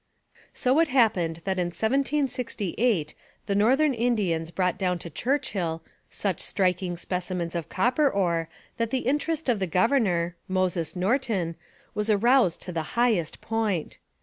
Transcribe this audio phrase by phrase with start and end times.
[0.33, 3.13] It so happened that in 1768
[3.45, 9.05] the Northern Indians brought down to Churchill such striking specimens of copper ore that the
[9.05, 11.53] interest of the governor, Moses Norton,
[11.93, 13.99] was aroused to the highest point.